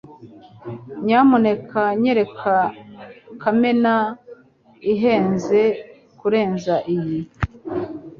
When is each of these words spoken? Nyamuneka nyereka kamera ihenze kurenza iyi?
Nyamuneka 1.05 1.81
nyereka 2.01 2.55
kamera 3.41 3.95
ihenze 4.93 5.61
kurenza 6.19 6.75
iyi? 6.93 7.19